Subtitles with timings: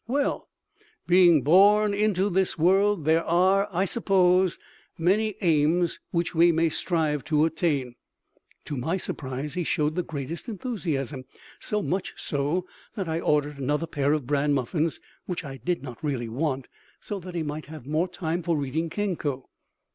[0.07, 0.49] Well!
[1.05, 4.57] Being born into this world there are, I suppose,
[4.97, 7.93] many aims which we may strive to attain.
[8.65, 11.25] To my surprise he showed the greatest enthusiasm.
[11.59, 16.03] So much so that I ordered another pair of bran muffins, which I did not
[16.03, 16.67] really want,
[16.99, 19.49] so that he might have more time for reading Kenko.